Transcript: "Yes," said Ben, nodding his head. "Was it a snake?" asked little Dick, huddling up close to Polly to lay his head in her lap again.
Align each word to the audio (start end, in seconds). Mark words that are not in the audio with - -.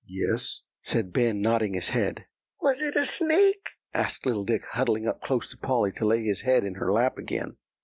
"Yes," 0.09 0.63
said 0.81 1.13
Ben, 1.13 1.41
nodding 1.41 1.75
his 1.75 1.89
head. 1.89 2.25
"Was 2.59 2.81
it 2.81 2.95
a 2.95 3.05
snake?" 3.05 3.69
asked 3.93 4.25
little 4.25 4.43
Dick, 4.45 4.63
huddling 4.71 5.07
up 5.07 5.21
close 5.21 5.51
to 5.51 5.57
Polly 5.59 5.91
to 5.91 6.05
lay 6.07 6.23
his 6.25 6.41
head 6.41 6.63
in 6.63 6.73
her 6.73 6.91
lap 6.91 7.19
again. 7.19 7.57